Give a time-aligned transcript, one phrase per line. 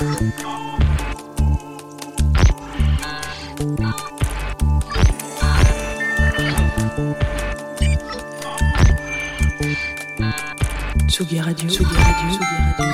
[0.00, 0.08] Tsugi
[11.40, 12.86] Radio, Tsugi Radio, Tsugi Radio.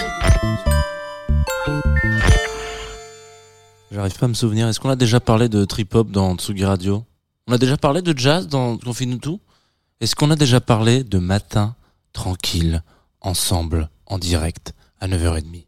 [3.93, 4.67] J'arrive pas à me souvenir.
[4.67, 7.05] Est-ce qu'on a déjà parlé de trip-hop dans Tsugi Radio?
[7.47, 9.39] On a déjà parlé de jazz dans Confine tout?
[10.01, 11.77] Est-ce qu'on a déjà parlé de matin
[12.13, 12.83] tranquille,
[13.21, 15.67] ensemble, en direct, à 9h30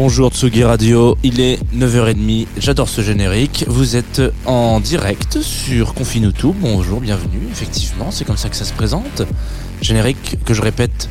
[0.00, 3.64] Bonjour Tsugi Radio, il est 9h30, j'adore ce générique.
[3.66, 6.54] Vous êtes en direct sur Confine tout.
[6.56, 7.48] Bonjour, bienvenue.
[7.50, 9.22] Effectivement, c'est comme ça que ça se présente.
[9.82, 11.08] Générique que je répète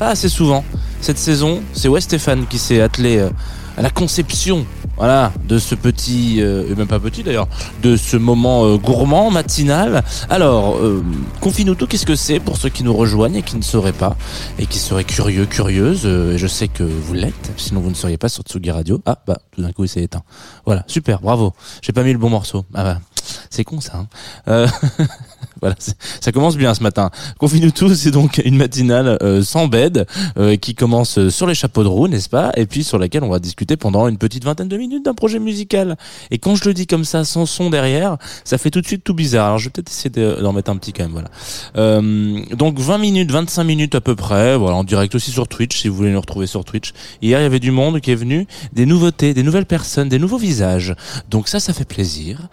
[0.00, 0.64] pas assez souvent.
[1.00, 3.30] Cette saison, c'est West Stéphane qui s'est attelé euh,
[3.76, 7.48] à la conception voilà, de ce petit, euh, même pas petit d'ailleurs,
[7.82, 10.04] de ce moment euh, gourmand, matinal.
[10.30, 11.02] Alors, euh,
[11.40, 14.16] Confine tout, qu'est-ce que c'est pour ceux qui nous rejoignent et qui ne sauraient pas,
[14.58, 18.18] et qui seraient curieux, curieuses, euh, je sais que vous l'êtes, sinon vous ne seriez
[18.18, 19.00] pas sur Tsugi Radio.
[19.04, 20.22] Ah, bah, tout d'un coup il s'est éteint.
[20.64, 21.52] Voilà, super, bravo.
[21.82, 22.64] J'ai pas mis le bon morceau.
[22.72, 23.00] Ah bah,
[23.50, 24.06] c'est con ça.
[24.46, 24.66] Hein.
[25.64, 25.76] Voilà,
[26.20, 27.08] ça commence bien ce matin.
[27.38, 31.82] Confine tout, c'est donc une matinale euh, sans bed, euh, qui commence sur les chapeaux
[31.82, 32.52] de roue, n'est-ce pas?
[32.58, 35.38] Et puis sur laquelle on va discuter pendant une petite vingtaine de minutes d'un projet
[35.38, 35.96] musical.
[36.30, 39.04] Et quand je le dis comme ça, sans son derrière, ça fait tout de suite
[39.04, 39.46] tout bizarre.
[39.46, 41.28] Alors je vais peut-être essayer de- d'en mettre un petit quand même, voilà.
[41.78, 45.80] Euh, donc 20 minutes, 25 minutes à peu près, voilà, en direct aussi sur Twitch,
[45.80, 46.92] si vous voulez nous retrouver sur Twitch.
[47.22, 50.18] Hier, il y avait du monde qui est venu, des nouveautés, des nouvelles personnes, des
[50.18, 50.94] nouveaux visages.
[51.30, 52.48] Donc ça, ça fait plaisir.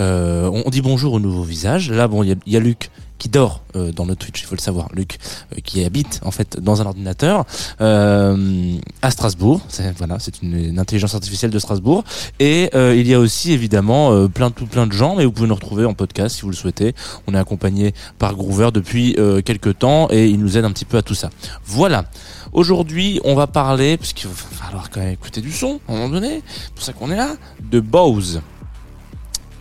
[0.00, 1.90] Euh, on dit bonjour aux nouveaux visages.
[1.90, 2.90] Là, bon, il y a, y a Luc
[3.24, 4.88] qui dort euh, dans le Twitch, il faut le savoir.
[4.92, 5.18] Luc
[5.52, 7.46] euh, qui habite en fait dans un ordinateur
[7.80, 9.62] euh, à Strasbourg.
[9.68, 12.04] C'est une, intelligence artificielle de Strasbourg.
[12.38, 15.54] Et il y a aussi évidemment plein tout plein de gens, mais vous pouvez nous
[15.54, 16.94] retrouver en podcast si vous le souhaitez.
[17.26, 20.98] On est accompagné par Groover depuis quelques temps et il nous aide un petit peu
[20.98, 21.30] à tout ça.
[21.64, 22.04] Voilà.
[22.52, 25.94] Aujourd'hui, on va parler, parce qu'il va falloir quand même écouter du son à un
[25.96, 28.42] moment donné, c'est pour ça qu'on est là, de Bose.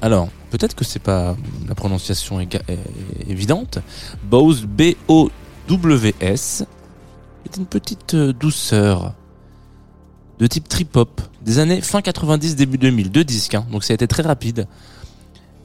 [0.03, 2.46] Alors, peut-être que c'est pas la prononciation
[3.25, 3.80] évidente.
[4.25, 6.66] Bose, B-O-W-S,
[7.46, 9.14] est une petite euh, douceur
[10.40, 13.96] de type trip-hop des années fin 90, début 2000, deux disques, hein, donc ça a
[13.96, 14.68] été très rapide.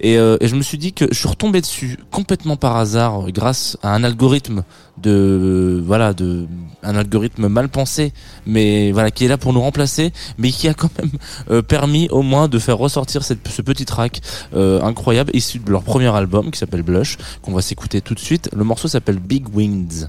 [0.00, 3.26] Et, euh, et je me suis dit que je suis retombé dessus complètement par hasard
[3.26, 4.62] euh, grâce à un algorithme
[4.97, 6.47] de voilà de
[6.82, 8.12] un algorithme mal pensé
[8.47, 11.10] mais voilà qui est là pour nous remplacer mais qui a quand même
[11.50, 14.20] euh, permis au moins de faire ressortir cette, ce petit track
[14.54, 18.48] incroyable issu de leur premier album qui s'appelle Blush qu'on va s'écouter tout de suite.
[18.54, 20.06] Le morceau s'appelle Big Wings.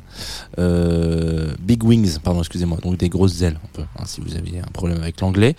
[0.57, 2.77] Big Wings pardon excusez-moi.
[2.81, 5.55] Donc des grosses ailes hein, si vous aviez un problème avec l'anglais.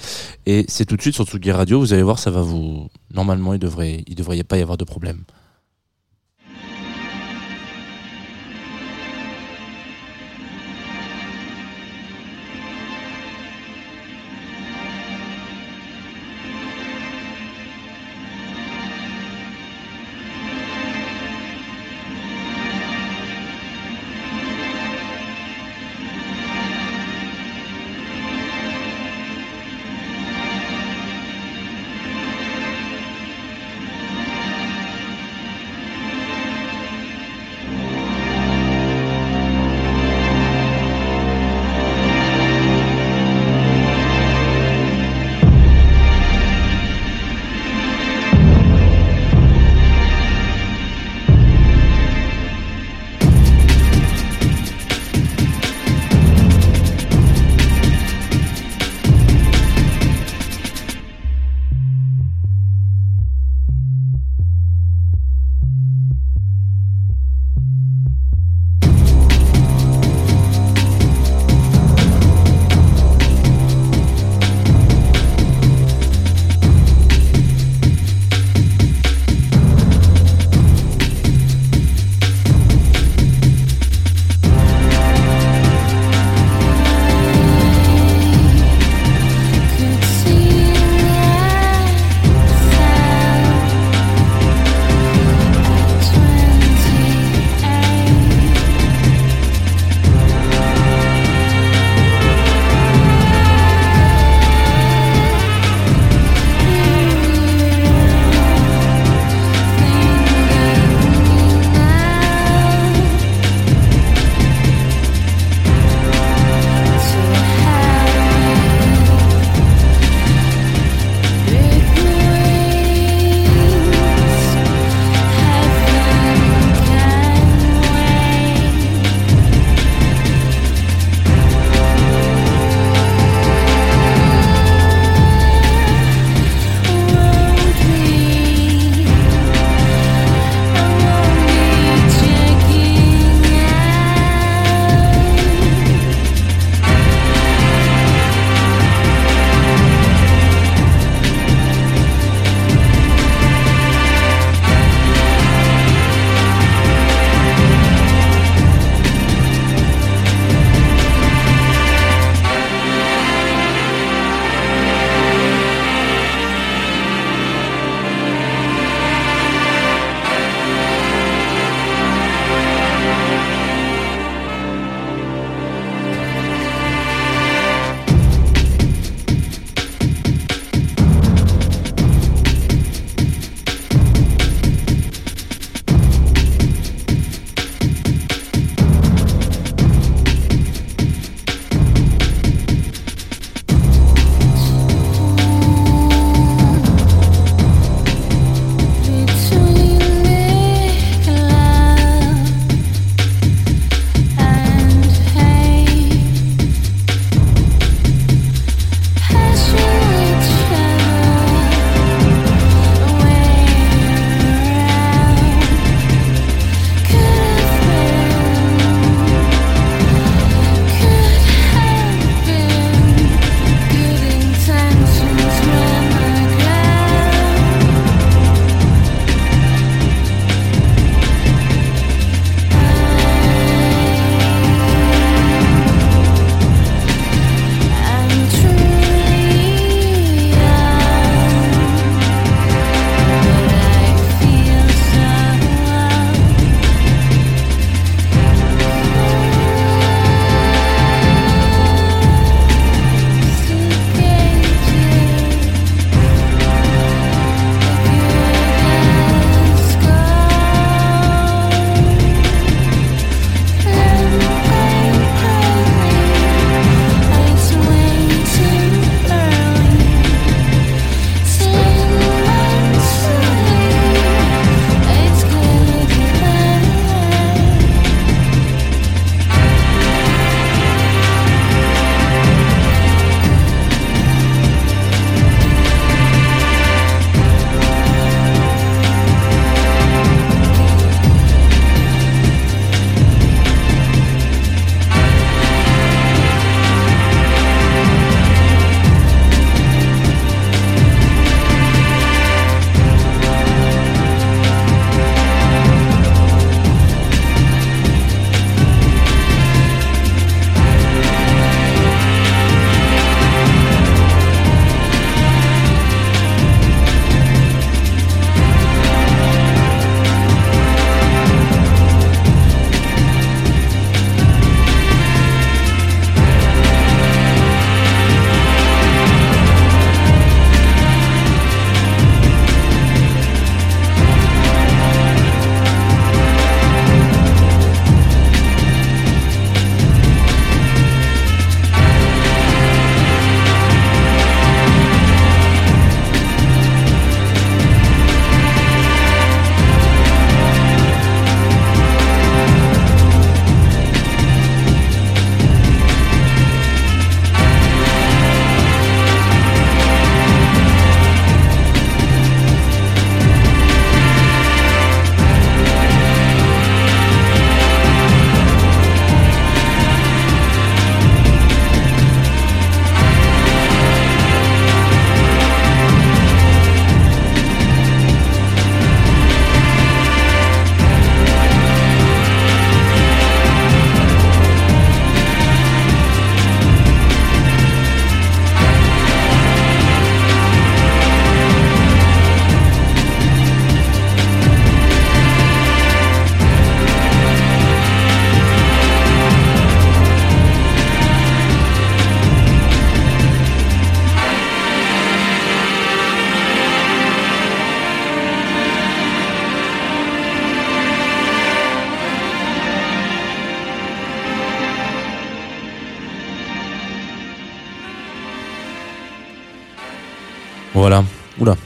[0.46, 1.78] Et c'est tout de suite sur Tsugi Radio.
[1.78, 5.24] Vous allez voir ça va vous normalement il devrait devrait pas y avoir de problème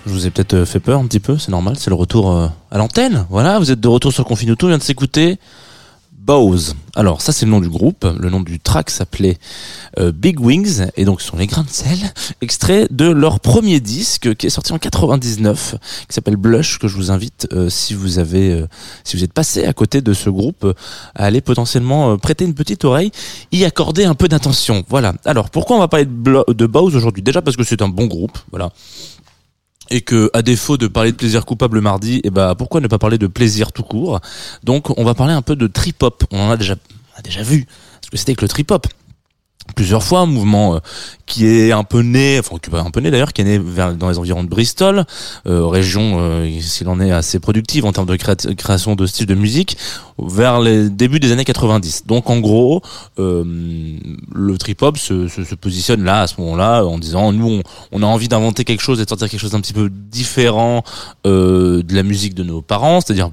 [0.07, 2.31] Je vous ai peut-être euh, fait peur un petit peu, c'est normal, c'est le retour
[2.31, 3.27] euh, à l'antenne.
[3.31, 5.39] Voilà, vous êtes de retour sur Confinuto, on vient de s'écouter
[6.13, 6.75] Bose.
[6.95, 9.37] Alors ça c'est le nom du groupe, le nom du track s'appelait
[9.99, 11.99] euh, Big Wings et donc ce sont les grains de sel,
[12.41, 15.75] extrait de leur premier disque qui est sorti en 99,
[16.09, 18.65] qui s'appelle Blush que je vous invite si vous avez
[19.03, 20.67] si vous êtes passé à côté de ce groupe
[21.15, 23.11] à aller potentiellement prêter une petite oreille,
[23.53, 24.83] y accorder un peu d'attention.
[24.89, 25.13] Voilà.
[25.27, 27.23] Alors pourquoi on va parler de, de Bose aujourd'hui?
[27.23, 28.73] Déjà parce que c'est un bon groupe, voilà
[29.91, 32.99] et que à défaut de parler de plaisir coupable mardi, et ben pourquoi ne pas
[32.99, 34.21] parler de plaisir tout court?
[34.63, 36.25] Donc on va parler un peu de trip hop.
[36.31, 36.77] On en a déjà
[37.23, 37.67] déjà vu
[38.01, 38.87] ce que c'était que le trip hop.
[39.75, 40.79] Plusieurs fois, un mouvement euh,
[41.27, 43.59] qui est un peu né, enfin qui est un peu né d'ailleurs, qui est né
[43.59, 45.05] vers, dans les environs de Bristol,
[45.47, 49.27] euh, région euh, s'il en est assez productive en termes de créa- création de style
[49.27, 49.77] de musique,
[50.19, 52.07] vers les débuts des années 90.
[52.07, 52.83] Donc en gros,
[53.19, 53.45] euh,
[54.33, 58.03] le trip hop se, se, se positionne là à ce moment-là en disant nous on,
[58.03, 60.85] a envie d'inventer quelque chose et de sortir quelque chose d'un petit peu différent
[61.27, 63.31] euh, de la musique de nos parents, c'est-à-dire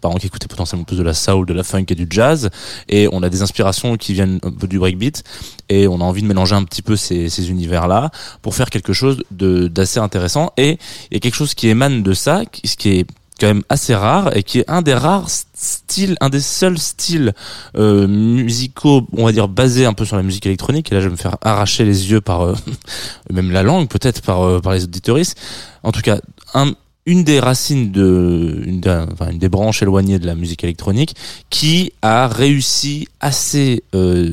[0.00, 2.50] parents qui écoutaient potentiellement plus de la soul, de la funk et du jazz,
[2.88, 5.22] et on a des inspirations qui viennent un peu du breakbeat
[5.70, 8.10] et on a envie de mélanger un petit peu ces, ces univers-là
[8.42, 10.78] pour faire quelque chose de d'assez intéressant et
[11.10, 13.06] il y a quelque chose qui émane de ça, ce qui est
[13.40, 17.32] quand même assez rare et qui est un des rares styles, un des seuls styles
[17.74, 20.92] euh, musicaux, on va dire basés un peu sur la musique électronique.
[20.92, 22.54] Et là, je vais me faire arracher les yeux par euh,
[23.32, 25.38] même la langue, peut-être par euh, par les auditoristes.
[25.82, 26.20] En tout cas,
[26.52, 26.72] un
[27.06, 31.16] une des racines de une, des- enfin, une des branches éloignées de la musique électronique
[31.48, 34.30] qui a réussi assez euh,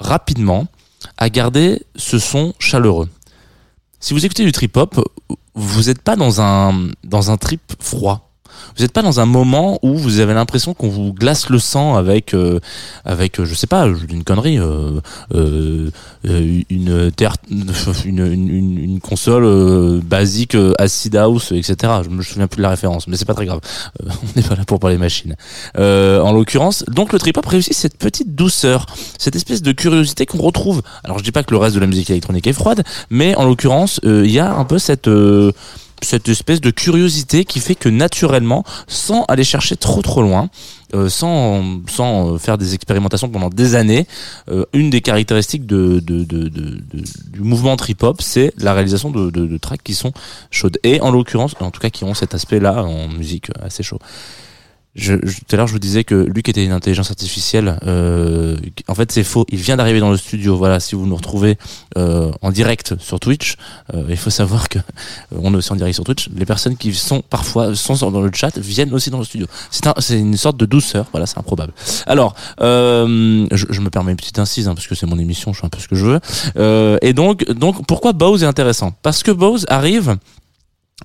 [0.00, 0.66] rapidement
[1.16, 3.08] à garder ce son chaleureux.
[4.00, 5.00] Si vous écoutez du trip hop,
[5.54, 8.25] vous n'êtes pas dans un dans un trip froid.
[8.76, 11.96] Vous n'êtes pas dans un moment où vous avez l'impression qu'on vous glace le sang
[11.96, 12.60] avec euh,
[13.04, 15.00] avec euh, je sais pas, une connerie, euh,
[15.34, 15.90] euh,
[16.26, 17.36] euh, une, terre,
[18.04, 21.76] une, une, une, console euh, basique acid house, etc.
[22.04, 23.60] Je me souviens plus de la référence, mais c'est pas très grave.
[24.04, 25.36] On n'est pas là pour parler machines.
[25.78, 28.86] Euh, en l'occurrence, donc le trip hop réussit cette petite douceur,
[29.18, 30.82] cette espèce de curiosité qu'on retrouve.
[31.04, 33.44] Alors je dis pas que le reste de la musique électronique est froide, mais en
[33.44, 35.08] l'occurrence, il y a un peu cette
[36.02, 40.50] cette espèce de curiosité qui fait que naturellement, sans aller chercher trop trop loin,
[40.94, 44.06] euh, sans sans euh, faire des expérimentations pendant des années,
[44.48, 46.00] euh, une des caractéristiques du
[47.38, 50.12] mouvement trip hop, c'est la réalisation de, tracks qui sont
[50.50, 53.98] chaudes et en l'occurrence, en tout cas, qui ont cet aspect-là en musique assez chaud.
[54.98, 57.78] Je, je- tout à l'heure, je vous disais que Luc était une intelligence artificielle.
[57.86, 58.56] Euh,
[58.88, 59.44] en fait, c'est faux.
[59.50, 60.56] Il vient d'arriver dans le studio.
[60.56, 61.58] Voilà, si vous nous retrouvez
[61.98, 63.56] euh, en direct sur Twitch,
[63.94, 64.82] euh, il faut savoir que euh,
[65.42, 66.30] on est aussi en direct sur Twitch.
[66.34, 69.46] Les personnes qui sont parfois sont dans le chat viennent aussi dans le studio.
[69.70, 71.06] C'est un, une sorte de douceur.
[71.12, 71.74] Voilà, c'est improbable.
[72.06, 75.52] Alors, euh, je, je me permets une petite incise hein, parce que c'est mon émission.
[75.52, 76.20] Je fais un peu ce que je veux.
[76.56, 78.92] Euh, et donc, donc, pourquoi Bose est intéressant?
[79.02, 80.16] Parce que Bose arrive.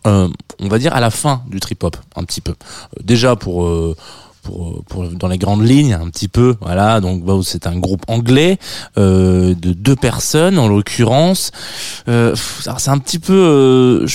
[0.07, 0.29] Euh,
[0.59, 2.51] on va dire à la fin du trip hop un petit peu.
[2.53, 3.95] Euh, déjà pour euh,
[4.41, 7.01] pour, pour dans les grandes lignes un petit peu voilà.
[7.01, 8.57] Donc Bose c'est un groupe anglais
[8.97, 11.51] euh, de deux personnes en l'occurrence.
[12.07, 14.07] Euh, c'est un petit peu euh,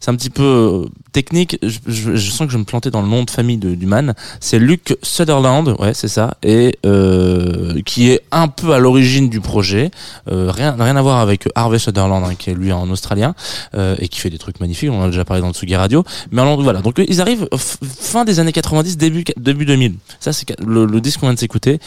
[0.00, 3.24] c'est un petit peu euh, technique je, sens que je me planter dans le nom
[3.24, 4.14] de famille de, du man.
[4.40, 9.40] C'est Luke Sutherland ouais c'est ça et euh, qui est un peu à l'origine du
[9.40, 9.90] projet.
[10.30, 13.34] Euh, rien rien à voir avec Harvey Sutherland hein, qui est lui un australien
[13.74, 14.90] euh, et qui fait des trucs magnifiques.
[14.90, 16.04] On en a déjà parlé dans le Tsugi Radio.
[16.30, 16.82] Mais alors voilà.
[16.82, 21.26] Donc ils arrivent fin des années 90 début début 2000 ça c'est le, disque qu'on
[21.26, 21.78] vient de s'écouter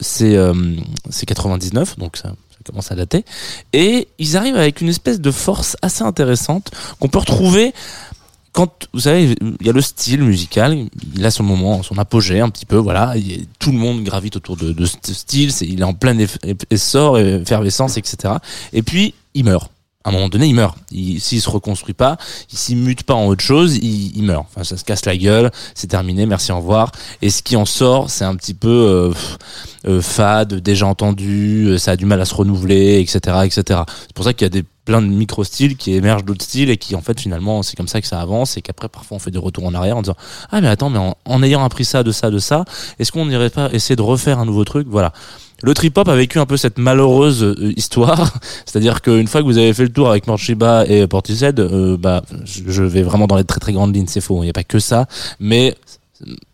[0.00, 0.36] c'est
[1.10, 2.32] c'est 99 donc ça
[2.66, 3.24] commence à dater.
[3.72, 7.72] Et ils arrivent avec une espèce de force assez intéressante qu'on peut retrouver
[8.56, 12.40] quand vous savez, il y a le style musical, il a son moment, son apogée
[12.40, 15.84] un petit peu, voilà, il- tout le monde gravite autour de, ce style, il est
[15.84, 16.16] en plein
[16.70, 18.32] essor, effervescence, etc.
[18.72, 19.70] Et puis il meurt.
[20.06, 20.78] À un moment donné, il meurt.
[20.92, 22.16] Il- S'il se reconstruit pas,
[22.52, 24.46] il s'y mute pas en autre chose, il, il meurt.
[24.48, 26.92] Enfin, ça se casse la gueule, c'est terminé, merci, au revoir.
[27.22, 29.12] Et ce qui en sort, c'est un petit peu euh,
[29.88, 33.80] euh, fade, déjà entendu, euh, ça a du mal à se renouveler, etc., etc.
[34.06, 36.76] C'est pour ça qu'il y a des plein de micro-styles qui émergent d'autres styles et
[36.76, 39.32] qui en fait finalement c'est comme ça que ça avance et qu'après parfois on fait
[39.32, 40.14] des retours en arrière en disant
[40.52, 42.64] ah mais attends mais en, en ayant appris ça de ça de ça
[43.00, 44.86] est-ce qu'on n'irait pas essayer de refaire un nouveau truc?
[44.88, 45.12] Voilà
[45.62, 48.32] le trip hop a vécu un peu cette malheureuse euh, histoire.
[48.66, 52.22] C'est-à-dire qu'une fois que vous avez fait le tour avec Morchiba et Portishead euh, bah
[52.44, 54.64] je vais vraiment dans les très très grandes lignes c'est faux il n'y a pas
[54.64, 55.06] que ça.
[55.40, 55.74] Mais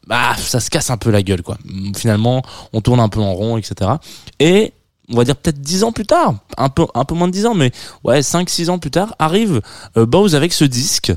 [0.06, 1.58] bah ça se casse un peu la gueule quoi.
[1.96, 2.42] Finalement
[2.72, 3.92] on tourne un peu en rond etc
[4.38, 4.72] et
[5.12, 7.46] on va dire peut-être dix ans plus tard, un peu, un peu moins de dix
[7.46, 7.72] ans, mais
[8.04, 9.60] ouais, cinq, six ans plus tard, arrive
[9.96, 11.12] euh, avec ce disque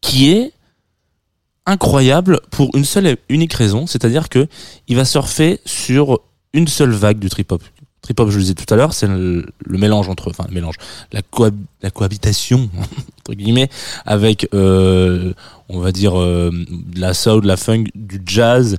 [0.00, 0.52] qui est
[1.66, 4.48] incroyable pour une seule et unique raison, c'est-à-dire que
[4.88, 6.20] il va surfer sur
[6.52, 7.62] une seule vague du trip hop.
[8.06, 10.76] Trip hop, je le disais tout à l'heure, c'est le, mélange entre, enfin le mélange,
[11.12, 12.70] la, cohab- la cohabitation
[13.20, 13.68] entre guillemets
[14.04, 15.32] avec, euh,
[15.68, 18.76] on va dire, euh, de la soul, de la funk, du jazz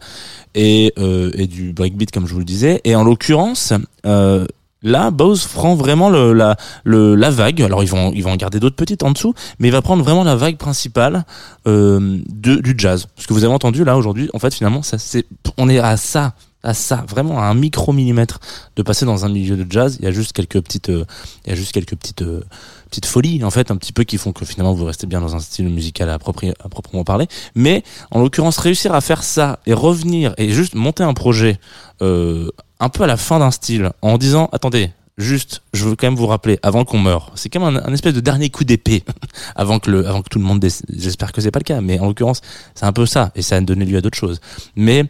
[0.55, 2.79] et, euh, et du breakbeat comme je vous le disais.
[2.85, 3.73] Et en l'occurrence,
[4.05, 6.55] là, Bose prend vraiment la,
[6.85, 7.61] la vague.
[7.61, 10.05] Alors ils vont, ils vont en garder d'autres petites en dessous, mais il va prendre
[10.05, 11.25] vraiment la vague principale
[11.65, 12.21] de,
[12.61, 13.07] du jazz.
[13.17, 15.25] Ce que vous avez entendu là aujourd'hui, en fait, finalement, ça, c'est,
[15.57, 16.33] on est à ça,
[16.63, 18.39] à ça, vraiment à un micro millimètre
[18.75, 19.97] de passer dans un milieu de jazz.
[19.99, 21.05] Il y a juste quelques petites, euh,
[21.45, 22.43] il y a juste quelques petites, euh,
[22.89, 25.35] petites folies en fait, un petit peu qui font que finalement vous restez bien dans
[25.35, 27.27] un style musical à, à proprement parler.
[27.55, 31.59] Mais en l'occurrence, réussir à faire ça et revenir et juste monter un projet
[32.01, 32.49] euh,
[32.79, 34.91] un peu à la fin d'un style en disant attendez.
[35.19, 37.91] Juste, je veux quand même vous rappeler, avant qu'on meure, c'est quand même un, un
[37.91, 39.03] espèce de dernier coup d'épée,
[39.55, 41.97] avant que le, avant que tout le monde, j'espère que c'est pas le cas, mais
[41.97, 42.41] en l'occurrence,
[42.75, 44.39] c'est un peu ça, et ça a donné lieu à d'autres choses.
[44.75, 45.05] Mais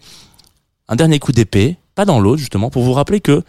[0.88, 3.44] un dernier coup d'épée, pas dans l'autre justement, pour vous rappeler que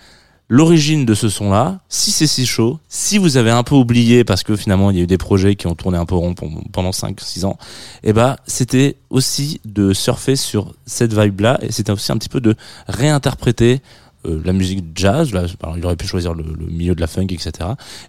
[0.49, 4.43] l'origine de ce son-là, si c'est si chaud, si vous avez un peu oublié parce
[4.43, 6.35] que finalement il y a eu des projets qui ont tourné un peu rond
[6.73, 7.59] pendant 5-6 ans,
[8.03, 12.41] et ben c'était aussi de surfer sur cette vibe-là et c'était aussi un petit peu
[12.41, 12.55] de
[12.87, 13.83] réinterpréter
[14.27, 15.45] euh, la musique jazz, là,
[15.77, 17.51] il aurait pu choisir le, le milieu de la funk, etc.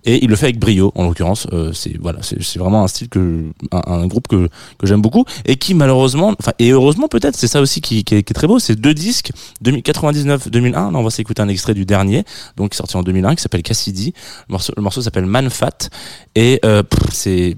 [0.05, 1.47] Et il le fait avec brio, en l'occurrence.
[1.53, 5.25] Euh, c'est voilà, c'est vraiment un style que un, un groupe que que j'aime beaucoup
[5.45, 8.33] et qui malheureusement, enfin et heureusement peut-être, c'est ça aussi qui, qui, est, qui est
[8.33, 8.59] très beau.
[8.59, 9.31] C'est deux disques
[9.63, 10.71] 99-2001.
[10.71, 12.23] Là, on va s'écouter un extrait du dernier,
[12.57, 14.13] donc sorti en 2001, qui s'appelle Cassidy.
[14.47, 15.89] Le morceau, morceau s'appelle Man Fat
[16.35, 17.57] et euh, c'est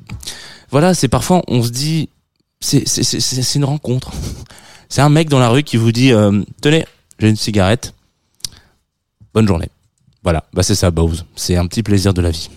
[0.70, 2.10] voilà, c'est parfois on se dit
[2.60, 4.12] c'est c'est une rencontre.
[4.90, 6.86] C'est un mec dans la rue qui vous dit euh, tenez,
[7.20, 7.94] j'ai une cigarette.
[9.34, 9.70] Bonne journée.
[10.24, 11.26] Voilà, bah c'est ça, Bose.
[11.36, 12.50] C'est un petit plaisir de la vie.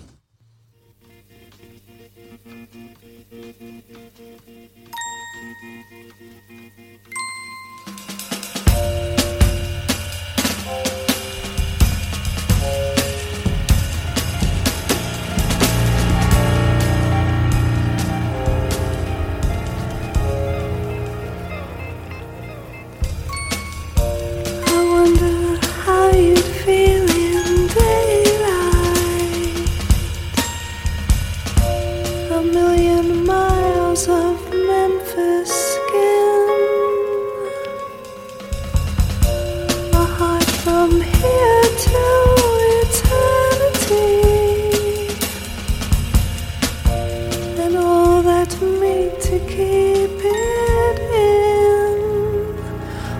[49.24, 51.96] To keep it in.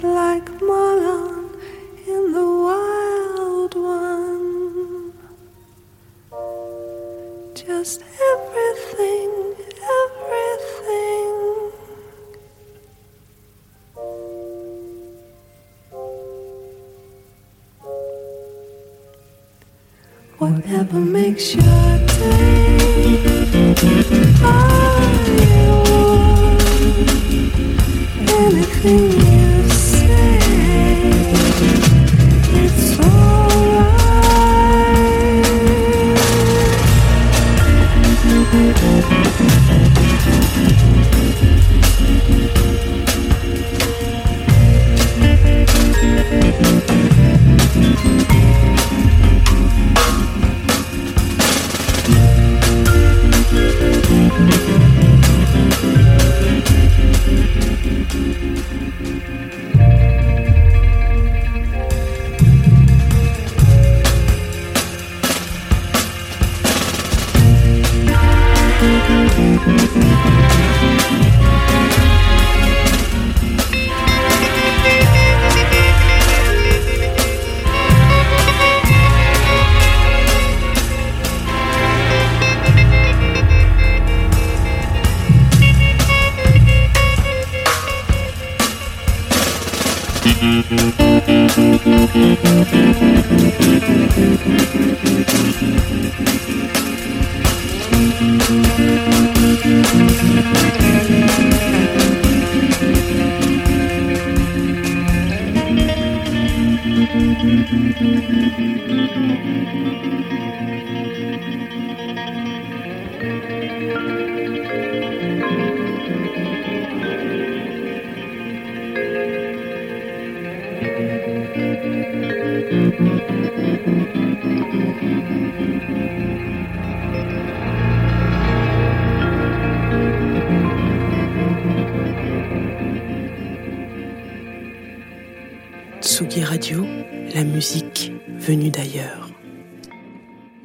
[0.03, 1.49] like Marlon
[2.07, 5.13] in the wild one.
[7.53, 9.55] Just everything,
[10.01, 11.71] everything.
[20.37, 21.78] Whatever makes your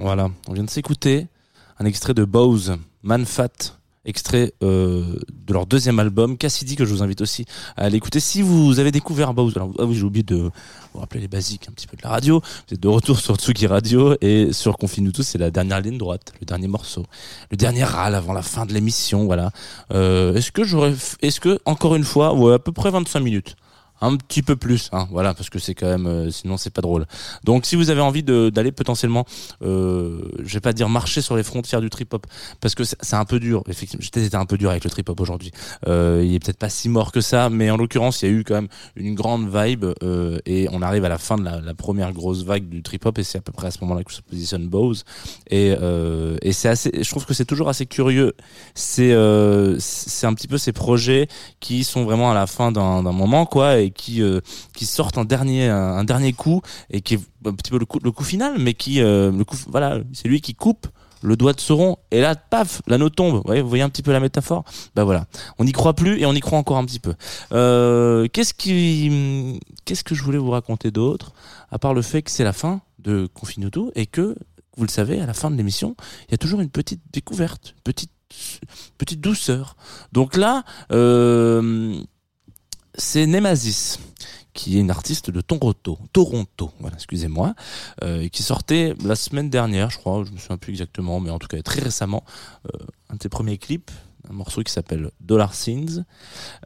[0.04, 1.28] Voilà, on vient de s'écouter
[1.78, 5.14] un extrait de Bose, Manfat, extrait euh,
[5.46, 7.46] de leur deuxième album, Cassidy, que je vous invite aussi
[7.78, 8.20] à l'écouter.
[8.20, 10.50] Si vous avez découvert Bose, alors ah oui, j'ai oublié de
[10.92, 12.40] vous rappeler les basiques un petit peu de la radio.
[12.40, 15.96] Vous êtes de retour sur Tsugi Radio et sur Confine-nous tous, c'est la dernière ligne
[15.96, 17.06] droite, le dernier morceau,
[17.50, 19.24] le dernier râle avant la fin de l'émission.
[19.24, 19.52] Voilà.
[19.94, 23.56] Euh, est-ce que j'aurais, est-ce que encore une fois, ouais, à peu près 25 minutes
[24.00, 26.82] un petit peu plus, hein, voilà, parce que c'est quand même, euh, sinon c'est pas
[26.82, 27.06] drôle.
[27.44, 29.24] Donc, si vous avez envie d'aller potentiellement,
[29.62, 32.26] euh, je vais pas dire marcher sur les frontières du trip hop,
[32.60, 33.62] parce que c'est un peu dur.
[33.68, 35.52] Effectivement, j'étais un peu dur avec le trip hop aujourd'hui.
[35.86, 38.34] Euh, il est peut-être pas si mort que ça, mais en l'occurrence, il y a
[38.34, 41.74] eu quand même une grande vibe euh, et on arrive à la fin de la,
[41.74, 44.12] première grosse vague du trip hop et c'est à peu près à ce moment-là que
[44.12, 45.04] se positionne Bose.
[45.50, 48.34] Et, euh, et c'est assez, je trouve que c'est toujours assez curieux.
[48.74, 51.28] C'est euh, c'est un petit peu ces projets
[51.60, 54.40] qui sont vraiment à la fin d'un moment, quoi, qui euh,
[54.74, 57.98] qui sortent un dernier un, dernier coup et qui est un petit peu le coup
[58.02, 60.86] le coup final, mais qui euh, le coup voilà, c'est lui qui coupe
[61.22, 63.42] le doigt de Sauron et là paf l'anneau tombe.
[63.46, 64.64] Vous voyez, un petit peu la métaphore?
[64.94, 65.26] Bah voilà.
[65.58, 67.14] On n'y croit plus et on y croit encore un petit peu.
[67.52, 71.32] Euh, qu'est-ce qui qu'est-ce que je voulais vous raconter d'autre
[71.70, 74.36] à part le fait que c'est la fin de Confinuto et que
[74.76, 75.96] vous le savez à la fin de l'émission
[76.28, 78.10] il y a toujours une petite découverte une petite
[78.98, 79.76] petite douceur.
[80.12, 80.64] Donc là
[82.96, 83.98] c'est Nemesis
[84.54, 87.54] qui est une artiste de Toronto, Toronto, excusez-moi,
[88.04, 91.40] euh, qui sortait la semaine dernière, je crois, je me souviens plus exactement, mais en
[91.40, 92.22] tout cas très récemment,
[92.72, 92.78] euh,
[93.10, 93.90] un de ses premiers clips,
[94.30, 96.04] un morceau qui s'appelle Dollar Sins,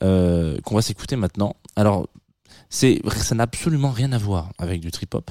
[0.03, 1.57] euh, qu'on va s'écouter maintenant.
[1.77, 2.09] Alors,
[2.71, 5.31] c'est, ça n'a absolument rien à voir avec du trip hop,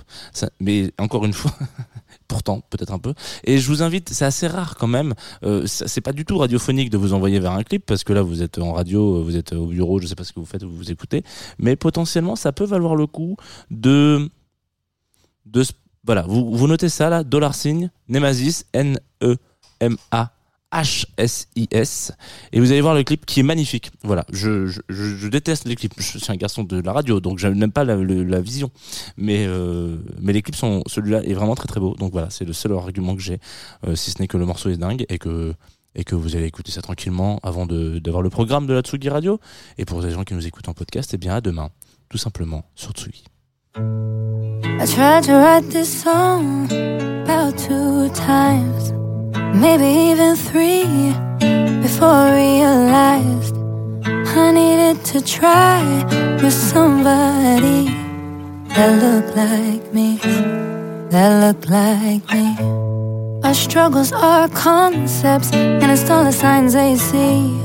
[0.59, 1.51] mais encore une fois,
[2.27, 3.13] pourtant peut-être un peu.
[3.43, 5.13] Et je vous invite, c'est assez rare quand même.
[5.43, 8.21] Euh, c'est pas du tout radiophonique de vous envoyer vers un clip parce que là
[8.21, 10.63] vous êtes en radio, vous êtes au bureau, je sais pas ce que vous faites,
[10.63, 11.23] vous vous écoutez,
[11.59, 13.37] mais potentiellement ça peut valoir le coup
[13.71, 14.29] de
[15.45, 15.63] de
[16.07, 19.35] voilà, vous, notez ça là, dollar signe, Nemesis, N E
[19.81, 20.31] M A
[20.73, 22.11] H-S-I-S
[22.51, 23.91] et vous allez voir le clip qui est magnifique.
[24.03, 25.93] Voilà, je, je, déteste les clips.
[25.97, 28.69] Je suis un garçon de la radio, donc je n'aime pas la, vision.
[29.15, 30.83] Mais, euh, mais les clips sont.
[30.87, 31.95] Celui-là est vraiment très très beau.
[31.95, 33.39] Donc voilà, c'est le seul argument que j'ai,
[33.87, 35.53] euh, si ce n'est que le morceau est dingue et que,
[35.95, 39.39] et que vous allez écouter ça tranquillement avant d'avoir le programme de la Tsugi Radio.
[39.77, 41.69] Et pour les gens qui nous écoutent en podcast, eh bien à demain,
[42.09, 43.23] tout simplement sur Tsugi.
[48.89, 48.96] I
[49.53, 51.13] maybe even three,
[51.81, 53.55] before I realized
[54.37, 55.81] I needed to try
[56.41, 57.85] with somebody
[58.75, 60.17] that looked like me,
[61.09, 62.55] that looked like me.
[63.43, 67.59] Our struggles are concepts, and it's all the signs they see.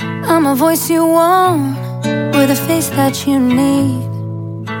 [0.00, 1.76] I'm a voice you want,
[2.34, 4.08] with a face that you need.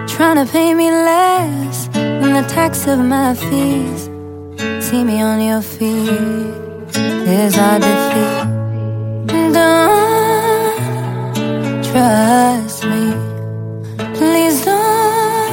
[0.08, 4.07] Trying to pay me less than the tax of my fees.
[4.80, 6.08] See me on your feet
[7.26, 8.46] is our defeat.
[9.52, 10.74] Don't
[11.84, 13.12] trust me.
[14.18, 15.52] Please don't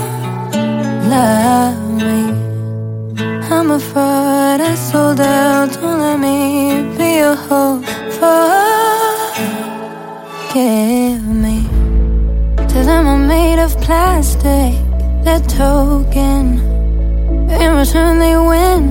[1.10, 2.22] love me.
[3.52, 4.60] I'm a fraud.
[4.62, 5.72] I sold out.
[5.74, 7.82] Don't let me be a hoe.
[10.50, 11.58] Forgive me.
[12.86, 14.76] Them I'm made of plastic,
[15.24, 16.65] they're token.
[17.66, 18.84] In return they win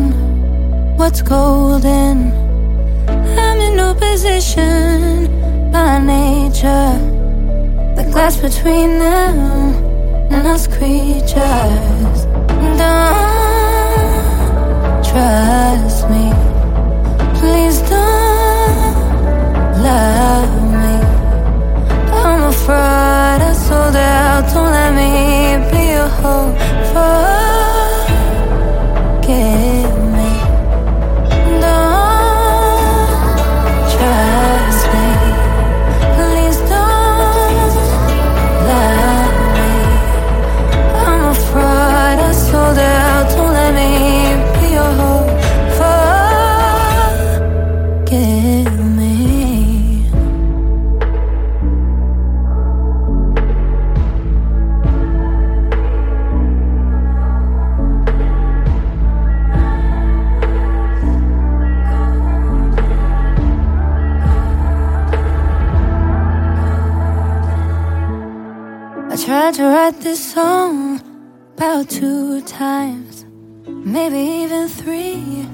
[0.97, 2.33] what's golden.
[3.39, 5.31] I'm in no position
[5.71, 6.99] by nature.
[7.95, 9.39] The glass between them
[10.33, 12.27] and us creatures.
[12.81, 13.15] Don't
[15.05, 16.44] trust me.
[69.85, 70.99] Write this song
[71.59, 73.27] about two times,
[73.67, 75.47] maybe even three,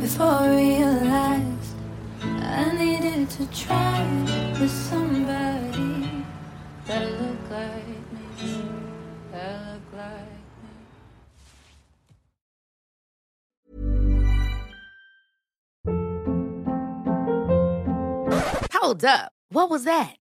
[0.00, 1.74] before I realized
[2.20, 4.04] I needed to try
[4.60, 6.24] with somebody
[6.86, 8.26] that looked like me,
[9.30, 10.26] that looked like
[10.64, 10.72] me.
[18.72, 19.30] Hold up.
[19.50, 20.19] What was that?